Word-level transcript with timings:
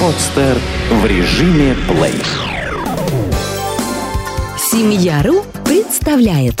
Подстер 0.00 0.58
в 0.90 1.06
режиме 1.06 1.76
плей. 1.88 2.22
Семья.ру 4.58 5.44
представляет 5.64 6.60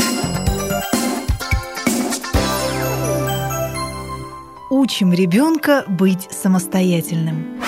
Учим 4.70 5.12
ребенка 5.12 5.84
быть 5.86 6.28
самостоятельным. 6.30 7.60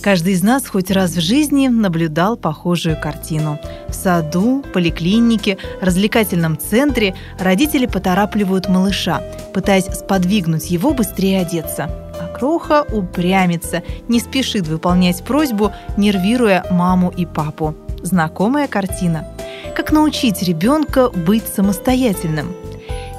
Каждый 0.00 0.34
из 0.34 0.42
нас 0.42 0.66
хоть 0.66 0.90
раз 0.90 1.12
в 1.12 1.20
жизни 1.20 1.66
наблюдал 1.66 2.36
похожую 2.36 2.96
картину. 3.00 3.58
В 3.88 3.94
саду, 3.94 4.64
поликлинике, 4.72 5.58
развлекательном 5.80 6.56
центре 6.56 7.14
родители 7.38 7.86
поторапливают 7.86 8.68
малыша, 8.68 9.20
пытаясь 9.52 9.86
сподвигнуть 9.86 10.70
его 10.70 10.94
быстрее 10.94 11.40
одеться. 11.40 11.90
А 12.20 12.28
Кроха 12.28 12.84
упрямится, 12.92 13.82
не 14.06 14.20
спешит 14.20 14.68
выполнять 14.68 15.24
просьбу, 15.24 15.72
нервируя 15.96 16.64
маму 16.70 17.12
и 17.14 17.26
папу. 17.26 17.74
Знакомая 18.02 18.68
картина. 18.68 19.26
Как 19.74 19.90
научить 19.90 20.42
ребенка 20.42 21.10
быть 21.10 21.46
самостоятельным? 21.48 22.54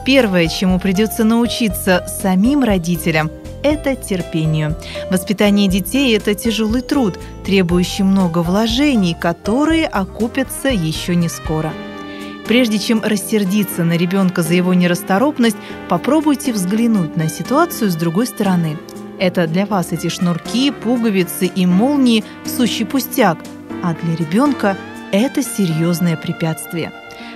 Первое, 0.05 0.47
чему 0.47 0.79
придется 0.79 1.23
научиться 1.25 2.05
самим 2.21 2.63
родителям, 2.63 3.29
это 3.63 3.95
терпению. 3.95 4.75
Воспитание 5.09 5.67
детей– 5.67 6.15
это 6.17 6.35
тяжелый 6.35 6.81
труд, 6.81 7.19
требующий 7.45 8.03
много 8.03 8.39
вложений, 8.39 9.15
которые 9.19 9.87
окупятся 9.87 10.69
еще 10.69 11.15
не 11.15 11.29
скоро. 11.29 11.73
Прежде 12.47 12.79
чем 12.79 13.03
рассердиться 13.03 13.83
на 13.83 13.95
ребенка 13.95 14.41
за 14.41 14.55
его 14.55 14.73
нерасторопность, 14.73 15.57
попробуйте 15.87 16.51
взглянуть 16.51 17.15
на 17.15 17.29
ситуацию 17.29 17.91
с 17.91 17.95
другой 17.95 18.25
стороны. 18.25 18.77
Это 19.19 19.45
для 19.47 19.65
вас 19.65 19.91
эти 19.91 20.09
шнурки, 20.09 20.71
пуговицы 20.71 21.45
и 21.45 21.65
молнии– 21.65 22.23
сущий 22.45 22.85
пустяк, 22.85 23.37
а 23.83 23.93
для 23.93 24.15
ребенка 24.15 24.77
это 25.11 25.43
серьезное 25.43 26.17
препятствие. 26.17 26.91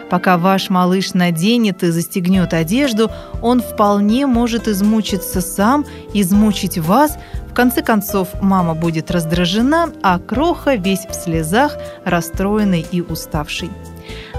Пока 0.10 0.38
ваш 0.38 0.70
малыш 0.70 1.14
наденет 1.14 1.84
и 1.84 1.90
застегнет 1.90 2.54
одежду, 2.54 3.12
он 3.42 3.62
вполне 3.62 4.28
может 4.28 4.68
измучиться 4.68 5.42
сам, 5.42 5.86
измучить 6.14 6.78
вас. 6.78 7.18
В 7.50 7.54
конце 7.54 7.82
концов, 7.82 8.30
мама 8.42 8.76
будет 8.76 9.10
раздражена, 9.10 9.92
а 10.04 10.20
кроха 10.20 10.76
весь 10.76 11.06
в 11.06 11.14
слезах, 11.14 11.78
расстроенный 12.06 12.86
и 12.92 13.02
уставший. 13.02 13.72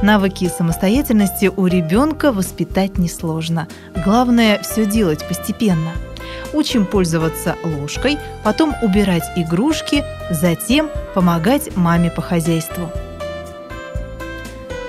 Навыки 0.03 0.49
самостоятельности 0.49 1.51
у 1.55 1.67
ребенка 1.67 2.31
воспитать 2.31 2.99
несложно. 2.99 3.69
Главное– 4.05 4.61
все 4.63 4.87
делать 4.87 5.27
постепенно. 5.27 5.93
Учим 6.53 6.87
пользоваться 6.87 7.57
ложкой, 7.65 8.19
потом 8.45 8.75
убирать 8.83 9.25
игрушки, 9.35 10.05
затем 10.31 10.89
помогать 11.15 11.77
маме 11.77 12.11
по 12.11 12.23
хозяйству. 12.23 12.91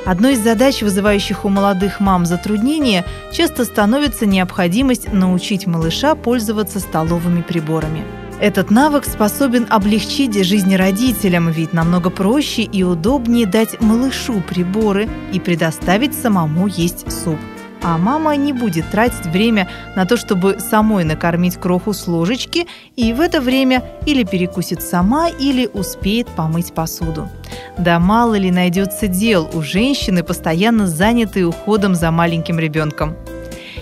Одной 0.05 0.33
из 0.33 0.43
задач, 0.43 0.83
вызывающих 0.83 1.45
у 1.45 1.49
молодых 1.49 1.99
мам 1.99 2.27
затруднения, 2.27 3.05
часто 3.33 3.65
становится 3.65 4.27
необходимость 4.27 5.11
научить 5.11 5.65
малыша 5.65 6.13
пользоваться 6.13 6.79
столовыми 6.79 7.41
приборами. 7.41 8.03
Этот 8.39 8.69
навык 8.69 9.05
способен 9.05 9.65
облегчить 9.69 10.45
жизнь 10.45 10.75
родителям, 10.75 11.49
ведь 11.49 11.73
намного 11.73 12.09
проще 12.09 12.61
и 12.61 12.83
удобнее 12.83 13.47
дать 13.47 13.81
малышу 13.81 14.41
приборы 14.41 15.09
и 15.33 15.39
предоставить 15.39 16.13
самому 16.13 16.67
есть 16.67 17.11
суп– 17.11 17.39
а 17.87 17.99
мама 17.99 18.35
не 18.35 18.51
будет 18.51 18.89
тратить 18.89 19.27
время 19.27 19.69
на 19.95 20.07
то, 20.07 20.17
чтобы 20.17 20.57
самой 20.59 21.03
накормить 21.03 21.57
кроху 21.57 21.93
с 21.93 22.07
ложечки, 22.07 22.65
и 22.95 23.13
в 23.13 23.21
это 23.21 23.39
время 23.39 23.83
или 24.07 24.23
перекусит 24.23 24.81
сама, 24.81 25.29
или 25.29 25.69
успеет 25.71 26.27
помыть 26.29 26.73
посуду. 26.73 27.29
Да 27.77 27.99
мало 27.99 28.33
ли 28.39 28.49
найдется 28.49 29.07
дел 29.07 29.47
у 29.53 29.61
женщины, 29.61 30.23
постоянно 30.23 30.87
занятой 30.87 31.43
уходом 31.43 31.93
за 31.93 32.09
маленьким 32.09 32.57
ребенком. 32.57 33.15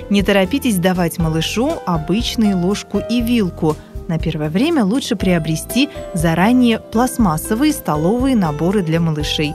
Не 0.10 0.22
торопитесь 0.22 0.80
давать 0.80 1.18
малышу 1.18 1.72
обычную 1.86 2.58
ложку 2.58 3.00
и 3.10 3.22
вилку. 3.22 3.78
На 4.10 4.20
первое 4.20 4.50
время 4.50 4.84
лучше 4.84 5.16
приобрести 5.16 5.88
заранее 6.14 6.80
пластмассовые 6.80 7.72
столовые 7.72 8.36
наборы 8.36 8.82
для 8.82 9.00
малышей. 9.00 9.54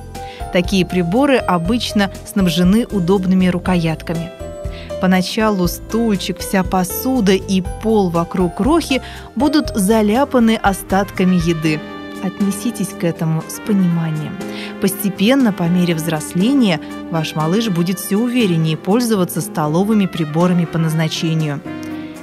Такие 0.54 0.86
приборы 0.86 1.36
обычно 1.36 2.10
снабжены 2.26 2.86
удобными 2.86 3.48
рукоятками. 3.48 4.30
Поначалу 5.00 5.68
стульчик, 5.68 6.38
вся 6.38 6.64
посуда 6.64 7.32
и 7.32 7.62
пол 7.82 8.10
вокруг 8.10 8.56
крохи 8.56 9.00
будут 9.36 9.68
заляпаны 9.74 10.56
остатками 10.56 11.36
еды. 11.36 11.80
Отнеситесь 12.22 12.88
к 12.88 13.04
этому 13.04 13.44
с 13.46 13.60
пониманием. 13.60 14.36
Постепенно, 14.80 15.52
по 15.52 15.64
мере 15.64 15.94
взросления, 15.94 16.80
ваш 17.10 17.36
малыш 17.36 17.68
будет 17.68 18.00
все 18.00 18.16
увереннее 18.16 18.76
пользоваться 18.76 19.40
столовыми 19.40 20.06
приборами 20.06 20.64
по 20.64 20.78
назначению. 20.78 21.60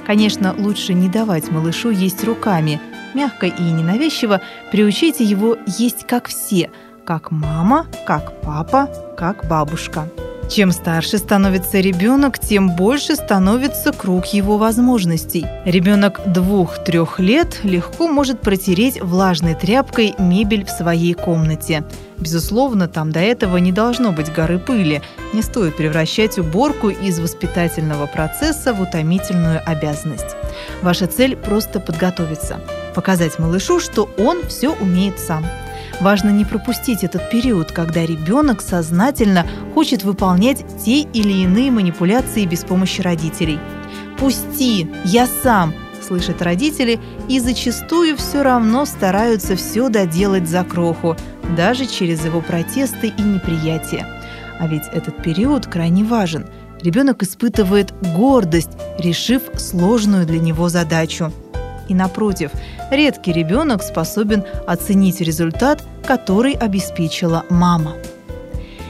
Конечно, 0.06 0.54
лучше 0.56 0.92
не 0.92 1.08
давать 1.08 1.50
малышу 1.50 1.90
есть 1.90 2.22
руками. 2.24 2.80
Мягко 3.14 3.46
и 3.46 3.62
ненавязчиво 3.62 4.42
приучите 4.70 5.24
его 5.24 5.56
есть 5.66 6.06
как 6.06 6.28
все, 6.28 6.70
как 7.06 7.30
мама, 7.30 7.86
как 8.06 8.42
папа, 8.42 8.90
как 9.16 9.48
бабушка. 9.48 10.10
Чем 10.48 10.70
старше 10.70 11.18
становится 11.18 11.80
ребенок, 11.80 12.38
тем 12.38 12.76
больше 12.76 13.16
становится 13.16 13.92
круг 13.92 14.26
его 14.26 14.58
возможностей. 14.58 15.44
Ребенок 15.64 16.20
двух-трех 16.32 17.18
лет 17.18 17.60
легко 17.64 18.06
может 18.06 18.40
протереть 18.40 19.00
влажной 19.02 19.54
тряпкой 19.54 20.14
мебель 20.18 20.64
в 20.64 20.70
своей 20.70 21.14
комнате. 21.14 21.84
Безусловно, 22.16 22.86
там 22.88 23.10
до 23.10 23.20
этого 23.20 23.56
не 23.56 23.72
должно 23.72 24.12
быть 24.12 24.32
горы 24.32 24.58
пыли. 24.58 25.02
Не 25.34 25.42
стоит 25.42 25.76
превращать 25.76 26.38
уборку 26.38 26.90
из 26.90 27.18
воспитательного 27.18 28.06
процесса 28.06 28.72
в 28.72 28.80
утомительную 28.80 29.60
обязанность. 29.66 30.36
Ваша 30.80 31.08
цель 31.08 31.36
просто 31.36 31.80
подготовиться. 31.80 32.60
Показать 32.94 33.38
малышу, 33.38 33.80
что 33.80 34.08
он 34.16 34.46
все 34.46 34.70
умеет 34.70 35.18
сам. 35.18 35.44
Важно 36.00 36.30
не 36.30 36.44
пропустить 36.44 37.04
этот 37.04 37.30
период, 37.30 37.72
когда 37.72 38.04
ребенок 38.04 38.60
сознательно 38.60 39.46
хочет 39.74 40.04
выполнять 40.04 40.64
те 40.84 41.00
или 41.00 41.32
иные 41.32 41.70
манипуляции 41.70 42.44
без 42.44 42.64
помощи 42.64 43.00
родителей. 43.00 43.58
«Пусти! 44.18 44.88
Я 45.04 45.26
сам!»– 45.26 45.74
слышат 46.06 46.42
родители 46.42 46.98
и 47.28 47.40
зачастую 47.40 48.16
все 48.16 48.42
равно 48.42 48.84
стараются 48.84 49.56
все 49.56 49.88
доделать 49.88 50.48
за 50.48 50.64
кроху, 50.64 51.16
даже 51.56 51.86
через 51.86 52.24
его 52.24 52.40
протесты 52.40 53.08
и 53.08 53.22
неприятие. 53.22 54.06
А 54.58 54.66
ведь 54.66 54.84
этот 54.92 55.22
период 55.22 55.66
крайне 55.66 56.04
важен. 56.04 56.46
Ребенок 56.82 57.22
испытывает 57.22 57.94
гордость, 58.16 58.70
решив 58.98 59.42
сложную 59.56 60.26
для 60.26 60.38
него 60.38 60.68
задачу– 60.68 61.32
и 61.88 61.94
напротив, 61.94 62.50
редкий 62.90 63.32
ребенок 63.32 63.82
способен 63.82 64.44
оценить 64.66 65.20
результат, 65.20 65.82
который 66.04 66.52
обеспечила 66.52 67.44
мама. 67.50 67.92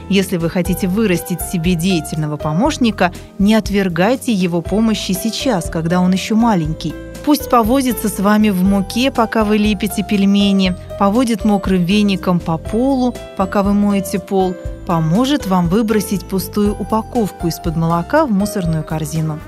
Если 0.09 0.37
вы 0.37 0.49
хотите 0.49 0.87
вырастить 0.87 1.41
себе 1.41 1.75
деятельного 1.75 2.37
помощника, 2.37 3.11
не 3.39 3.55
отвергайте 3.55 4.31
его 4.31 4.61
помощи 4.61 5.11
сейчас, 5.11 5.69
когда 5.69 5.99
он 5.99 6.13
еще 6.13 6.35
маленький. 6.35 6.93
Пусть 7.25 7.49
повозится 7.49 8.07
с 8.07 8.19
вами 8.19 8.49
в 8.49 8.63
муке, 8.63 9.11
пока 9.11 9.43
вы 9.43 9.57
лепите 9.57 10.05
пельмени, 10.09 10.75
поводит 10.97 11.43
мокрым 11.43 11.83
веником 11.83 12.39
по 12.39 12.57
полу, 12.57 13.13
пока 13.35 13.63
вы 13.63 13.73
моете 13.73 14.17
пол, 14.17 14.55
поможет 14.85 15.45
вам 15.45 15.67
выбросить 15.67 16.25
пустую 16.25 16.73
упаковку 16.73 17.47
из-под 17.47 17.75
молока 17.75 18.25
в 18.25 18.31
мусорную 18.31 18.85
корзину. 18.85 19.39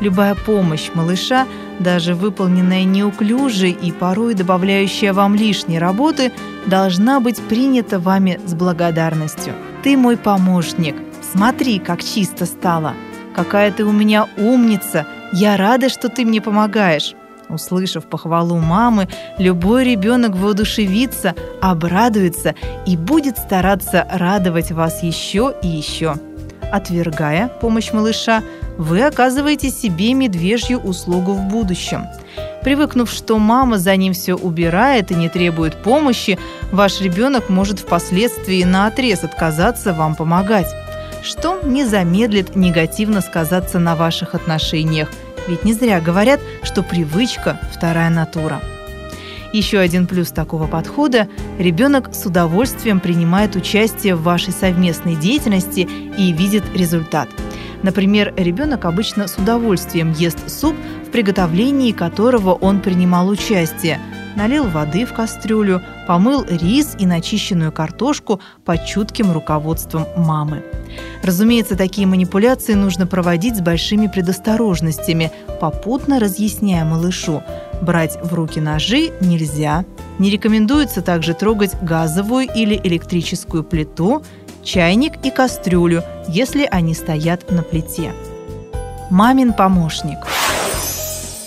Любая 0.00 0.34
помощь 0.34 0.90
малыша, 0.92 1.46
даже 1.80 2.14
выполненная 2.14 2.84
неуклюже 2.84 3.68
и 3.70 3.92
порой 3.92 4.34
добавляющая 4.34 5.12
вам 5.12 5.34
лишней 5.34 5.78
работы, 5.78 6.32
должна 6.66 7.20
быть 7.20 7.40
принята 7.42 7.98
вами 7.98 8.40
с 8.46 8.54
благодарностью. 8.54 9.54
«Ты 9.82 9.96
мой 9.96 10.16
помощник. 10.16 10.96
Смотри, 11.32 11.78
как 11.78 12.02
чисто 12.02 12.46
стало. 12.46 12.94
Какая 13.34 13.72
ты 13.72 13.84
у 13.84 13.92
меня 13.92 14.28
умница. 14.36 15.06
Я 15.32 15.56
рада, 15.56 15.88
что 15.88 16.08
ты 16.08 16.24
мне 16.24 16.40
помогаешь». 16.40 17.14
Услышав 17.48 18.06
похвалу 18.06 18.58
мамы, 18.58 19.08
любой 19.38 19.84
ребенок 19.84 20.34
воодушевится, 20.34 21.34
обрадуется 21.60 22.54
и 22.86 22.96
будет 22.96 23.36
стараться 23.38 24.06
радовать 24.10 24.72
вас 24.72 25.02
еще 25.02 25.54
и 25.62 25.68
еще. 25.68 26.16
Отвергая 26.72 27.48
помощь 27.60 27.92
малыша, 27.92 28.42
вы 28.78 29.02
оказываете 29.02 29.70
себе 29.70 30.14
медвежью 30.14 30.78
услугу 30.78 31.32
в 31.32 31.44
будущем. 31.44 32.04
Привыкнув, 32.62 33.10
что 33.10 33.38
мама 33.38 33.78
за 33.78 33.94
ним 33.96 34.12
все 34.12 34.34
убирает 34.34 35.10
и 35.10 35.14
не 35.14 35.28
требует 35.28 35.76
помощи, 35.82 36.38
ваш 36.72 37.00
ребенок 37.00 37.50
может 37.50 37.80
впоследствии 37.80 38.64
на 38.64 38.86
отрез 38.86 39.22
отказаться 39.22 39.92
вам 39.92 40.14
помогать, 40.14 40.72
что 41.22 41.60
не 41.62 41.84
замедлит 41.84 42.56
негативно 42.56 43.20
сказаться 43.20 43.78
на 43.78 43.96
ваших 43.96 44.34
отношениях 44.34 45.10
Ведь 45.46 45.64
не 45.64 45.74
зря 45.74 46.00
говорят, 46.00 46.40
что 46.62 46.82
привычка– 46.82 47.60
вторая 47.74 48.10
натура. 48.10 48.60
Еще 49.52 49.78
один 49.78 50.06
плюс 50.06 50.30
такого 50.30 50.66
подхода– 50.66 51.28
ребенок 51.58 52.14
с 52.14 52.26
удовольствием 52.26 52.98
принимает 52.98 53.54
участие 53.54 54.16
в 54.16 54.22
вашей 54.22 54.52
совместной 54.52 55.16
деятельности 55.16 55.88
и 56.18 56.32
видит 56.32 56.64
результат. 56.74 57.28
Например, 57.84 58.32
ребенок 58.38 58.86
обычно 58.86 59.28
с 59.28 59.36
удовольствием 59.36 60.12
ест 60.12 60.48
суп, 60.48 60.74
в 61.06 61.10
приготовлении 61.10 61.92
которого 61.92 62.54
он 62.54 62.80
принимал 62.80 63.28
участие– 63.28 64.00
налил 64.36 64.64
воды 64.68 65.04
в 65.04 65.12
кастрюлю, 65.12 65.82
помыл 66.06 66.44
рис 66.48 66.94
и 66.98 67.06
начищенную 67.06 67.72
картошку 67.72 68.40
под 68.64 68.84
чутким 68.86 69.32
руководством 69.32 70.06
мамы. 70.16 70.62
Разумеется, 71.22 71.76
такие 71.76 72.06
манипуляции 72.06 72.74
нужно 72.74 73.06
проводить 73.06 73.56
с 73.56 73.60
большими 73.60 74.06
предосторожностями, 74.06 75.32
попутно 75.60 76.20
разъясняя 76.20 76.84
малышу. 76.84 77.42
Брать 77.82 78.18
в 78.22 78.32
руки 78.34 78.60
ножи 78.60 79.10
нельзя. 79.20 79.84
Не 80.18 80.30
рекомендуется 80.30 81.02
также 81.02 81.34
трогать 81.34 81.72
газовую 81.82 82.46
или 82.54 82.80
электрическую 82.84 83.64
плиту, 83.64 84.22
чайник 84.64 85.24
и 85.24 85.30
кастрюлю, 85.30 86.02
если 86.28 86.66
они 86.70 86.94
стоят 86.94 87.50
на 87.50 87.62
плите. 87.62 88.12
Мамин 89.10 89.52
помощник– 89.52 90.18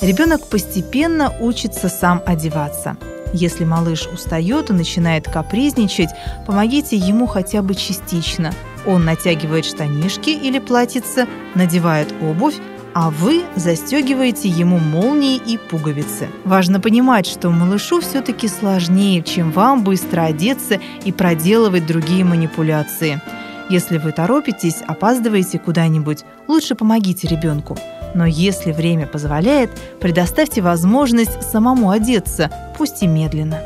Ребенок 0.01 0.45
постепенно 0.45 1.33
учится 1.39 1.89
сам 1.89 2.21
одеваться. 2.25 2.97
Если 3.33 3.65
малыш 3.65 4.07
устает 4.07 4.69
и 4.69 4.73
начинает 4.73 5.25
капризничать, 5.25 6.09
помогите 6.45 6.95
ему 6.95 7.25
хотя 7.25 7.63
бы 7.63 7.73
частично. 7.73 8.53
Он 8.85 9.05
натягивает 9.05 9.65
штанишки 9.65 10.29
или 10.29 10.59
платьице, 10.59 11.27
надевает 11.55 12.13
обувь, 12.21 12.55
а 12.99 13.11
вы 13.11 13.43
застегиваете 13.55 14.49
ему 14.49 14.79
молнии 14.79 15.35
и 15.35 15.59
пуговицы. 15.59 16.29
Важно 16.45 16.79
понимать, 16.79 17.27
что 17.27 17.51
малышу 17.51 18.01
все-таки 18.01 18.47
сложнее, 18.47 19.21
чем 19.21 19.51
вам 19.51 19.83
быстро 19.83 20.21
одеться 20.21 20.79
и 21.05 21.11
проделывать 21.11 21.85
другие 21.85 22.25
манипуляции. 22.25 23.21
Если 23.69 23.99
вы 23.99 24.13
торопитесь, 24.13 24.81
опаздываете 24.81 25.59
куда-нибудь, 25.59 26.25
лучше 26.47 26.73
помогите 26.73 27.27
ребенку– 27.27 27.77
но 28.15 28.25
если 28.25 28.71
время 28.71 29.05
позволяет, 29.05 29.69
предоставьте 29.99 30.61
возможность 30.61 31.43
самому 31.43 31.91
одеться, 31.91 32.49
пусть 32.77 33.03
и 33.03 33.07
медленно. 33.07 33.59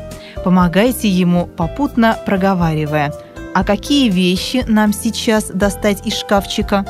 Помогайте 0.44 1.08
ему, 1.08 1.46
попутно 1.46 2.18
проговаривая, 2.26 3.14
а 3.54 3.64
какие 3.64 4.10
вещи 4.10 4.64
нам 4.66 4.92
сейчас 4.92 5.46
достать 5.46 6.06
из 6.06 6.18
шкафчика? 6.18 6.84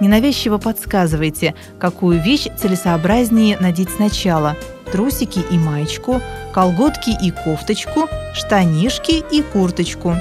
Ненавязчиво 0.00 0.58
подсказывайте, 0.58 1.54
какую 1.78 2.20
вещь 2.20 2.48
целесообразнее 2.56 3.58
надеть 3.58 3.90
сначала– 3.90 4.56
трусики 4.92 5.40
и 5.50 5.58
маечку, 5.58 6.20
колготки 6.52 7.10
и 7.10 7.30
кофточку, 7.30 8.08
штанишки 8.34 9.22
и 9.30 9.42
курточку. 9.42 10.16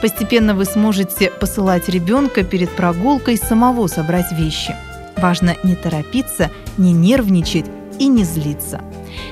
Постепенно 0.00 0.54
вы 0.54 0.64
сможете 0.64 1.30
посылать 1.30 1.88
ребенка 1.88 2.44
перед 2.44 2.70
прогулкой 2.70 3.36
самого 3.36 3.86
собрать 3.86 4.32
вещи– 4.32 4.74
Важно 5.22 5.54
не 5.62 5.76
торопиться, 5.76 6.50
не 6.78 6.92
нервничать 6.92 7.66
и 8.00 8.08
не 8.08 8.24
злиться. 8.24 8.80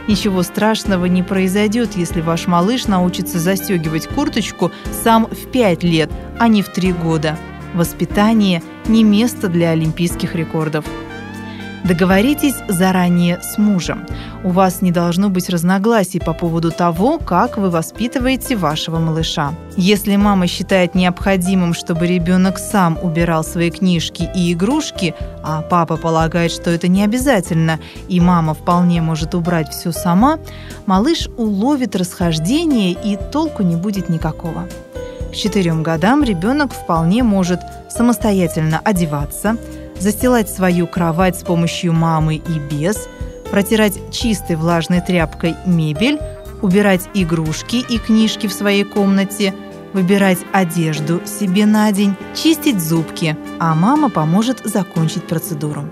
Ничего 0.06 0.44
страшного 0.44 1.06
не 1.06 1.25
произойдет, 1.25 1.96
если 1.96 2.20
ваш 2.20 2.46
малыш 2.46 2.87
научится 2.87 3.40
застегивать 3.40 4.06
курточку 4.06 4.70
сам 5.02 5.26
в 5.26 5.50
5 5.50 5.82
лет, 5.82 6.11
а 6.38 6.46
не 6.46 6.62
в 6.62 6.69
3 6.69 6.93
года. 6.93 7.37
Воспитание– 7.75 8.62
не 8.88 9.05
место 9.05 9.49
для 9.49 9.70
олимпийских 9.70 10.34
рекордов. 10.34 10.84
Договоритесь 11.84 12.56
заранее 12.69 13.40
с 13.40 13.56
мужем. 13.56 14.06
У 14.44 14.50
вас 14.50 14.82
не 14.82 14.90
должно 14.90 15.31
быть 15.31 15.49
разногласий 15.49 16.20
по 16.20 16.34
поводу 16.34 16.70
того, 16.70 17.19
как 17.19 17.56
вы 17.56 17.70
воспитываете 17.70 18.56
вашего 18.56 18.99
малыша. 18.99 19.55
Если 19.76 20.17
мама 20.17 20.46
считает 20.46 20.94
необходимым, 20.94 21.72
чтобы 21.72 22.06
ребенок 22.06 22.58
сам 22.58 22.99
убирал 23.02 23.44
свои 23.44 23.70
книжки 23.70 24.28
и 24.34 24.52
игрушки, 24.52 25.14
а 25.43 25.62
папа 25.62 25.96
полагает, 25.96 26.52
что 26.52 26.70
это 26.70 26.87
не 26.87 27.02
обязательно, 27.02 27.81
и 28.08 28.20
мама 28.20 28.55
вполне 28.55 29.00
может 29.00 29.34
убрать 29.34 29.70
все 29.70 29.90
сама, 29.90 30.38
малыш 30.87 31.28
уловит 31.38 31.96
расхождение 31.96 32.93
и 32.93 33.16
толку 33.32 33.62
не 33.62 33.76
будет 33.76 34.11
никакого. 34.11 34.66
К 35.31 35.35
четырем 35.35 35.82
годам 35.82 36.25
ребенок 36.25 36.73
вполне 36.73 37.23
может 37.23 37.61
самостоятельно 37.88 38.81
одеваться– 38.85 39.56
застилать 40.00 40.49
свою 40.49 40.87
кровать 40.87 41.38
с 41.38 41.43
помощью 41.43 41.93
мамы 41.93 42.37
и 42.37 42.59
без, 42.71 43.09
протирать 43.50 44.11
чистой 44.11 44.56
влажной 44.56 45.00
тряпкой 45.00 45.55
мебель, 45.67 46.19
убирать 46.62 47.09
игрушки 47.15 47.77
и 47.77 47.99
книжки 47.99 48.47
в 48.47 48.53
своей 48.53 48.85
комнате, 48.85 49.55
выбирать 49.93 50.38
одежду 50.53 51.21
себе 51.27 51.67
на 51.67 51.93
день, 51.93 52.15
чистить 52.35 52.81
зубки, 52.81 53.37
а 53.59 53.75
мама 53.75 54.09
поможет 54.09 54.62
закончить 54.65 55.26
процедуру. 55.26 55.85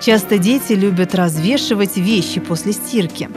Часто 0.00 0.38
дети 0.38 0.72
любят 0.72 1.14
развешивать 1.14 1.96
вещи 1.96 2.40
после 2.40 2.72
стирки. 2.72 3.30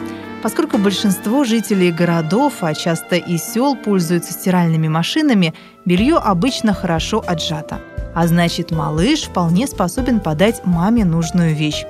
Поскольку 0.44 0.78
большинство 0.78 1.44
жителей 1.44 1.92
городов, 1.92 2.54
а 2.62 2.74
часто 2.74 3.16
и 3.16 3.38
сел 3.38 3.75
пользуются 3.75 4.34
стиральными 4.34 4.88
машинами, 4.88 5.54
белье 5.86 6.18
обычно 6.18 6.74
хорошо 6.74 7.24
отжато– 7.25 7.80
а 8.18 8.25
значит 8.25 8.72
малыш 8.72 9.25
вполне 9.25 9.68
способен 9.68 10.19
подать 10.19 10.66
маме 10.66 11.06
нужную 11.06 11.56
вещь. 11.56 11.86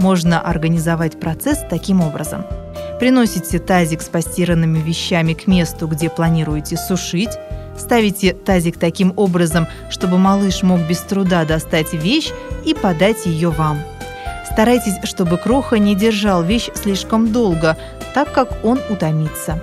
Можно 0.00 0.40
организовать 0.40 1.20
процесс 1.20 1.60
таким 1.70 2.00
образом. 2.00 2.44
Приносите 2.98 3.60
тазик 3.60 4.02
с 4.02 4.08
постиранными 4.08 4.80
вещами 4.80 5.32
к 5.32 5.46
месту, 5.46 5.86
где 5.86 6.10
планируете 6.10 6.76
сушить, 6.76 7.30
ставите 7.78 8.32
тазик 8.32 8.80
таким 8.80 9.12
образом, 9.14 9.68
чтобы 9.90 10.18
малыш 10.18 10.64
мог 10.64 10.80
без 10.88 10.98
труда 11.02 11.44
достать 11.44 11.92
вещь 11.92 12.32
и 12.66 12.74
подать 12.74 13.24
ее 13.26 13.50
вам. 13.50 13.78
Старайтесь, 14.60 14.98
чтобы 15.04 15.38
кроха 15.38 15.78
не 15.78 15.94
держал 15.94 16.42
вещь 16.42 16.68
слишком 16.74 17.32
долго, 17.32 17.78
так 18.12 18.30
как 18.30 18.62
он 18.62 18.78
утомится. 18.90 19.58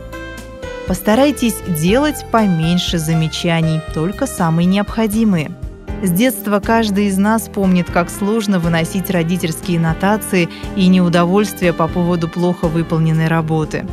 Постарайтесь 0.87 1.57
делать 1.67 2.25
поменьше 2.31 2.97
замечаний, 2.97 3.79
только 3.93 4.25
самые 4.25 4.65
необходимые– 4.65 5.51
с 6.03 6.11
детства 6.11 6.59
каждый 6.59 7.07
из 7.07 7.17
нас 7.17 7.49
помнит, 7.49 7.89
как 7.89 8.11
сложно 8.11 8.59
выносить 8.59 9.09
родительские 9.09 9.79
нотации 9.79 10.47
и 10.75 10.87
неудовольствие 10.87 11.73
по 11.73 11.87
поводу 11.87 12.29
плохо 12.29 12.67
выполненной 12.67 13.27
работы. 13.27 13.83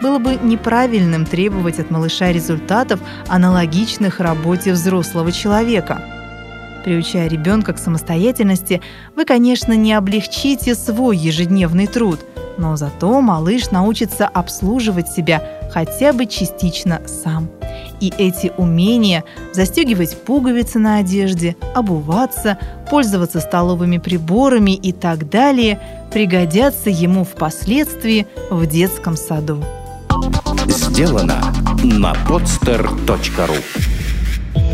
Было 0.00 0.18
бы 0.18 0.38
неправильным 0.42 1.26
требовать 1.26 1.78
от 1.78 1.90
малыша 1.90 2.32
результатов, 2.32 3.00
аналогичных 3.28 4.20
работе 4.20 4.72
взрослого 4.72 5.32
человека. 5.32 6.02
Приучая 6.84 7.28
ребенка 7.28 7.72
к 7.72 7.78
самостоятельности, 7.78 8.80
вы, 9.16 9.24
конечно, 9.24 9.74
не 9.74 9.92
облегчите 9.92 10.74
свой 10.74 11.16
ежедневный 11.16 11.86
труд, 11.86 12.20
но 12.58 12.76
зато 12.76 13.20
малыш 13.20 13.70
научится 13.70 14.26
обслуживать 14.26 15.08
себя 15.08 15.42
хотя 15.72 16.12
бы 16.12 16.26
частично 16.26 17.02
сам. 17.06 17.48
И 18.00 18.12
эти 18.16 18.52
умения– 18.56 19.24
застегивать 19.52 20.16
пуговицы 20.24 20.78
на 20.78 20.98
одежде, 20.98 21.56
обуваться, 21.74 22.56
пользоваться 22.88 23.40
столовыми 23.40 23.98
приборами 23.98 24.74
и 24.74 24.92
так 24.92 25.28
далее– 25.28 25.80
пригодятся 26.10 26.90
ему 26.90 27.24
впоследствии 27.24 28.26
в 28.50 28.66
детском 28.66 29.16
саду. 29.16 29.62
Сделано 30.66 31.40
на 31.82 32.12
podster.ru 32.26 33.99